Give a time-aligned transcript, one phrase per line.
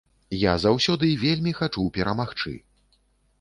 [0.43, 2.55] Я заўсёды вельмі хачу перамагчы.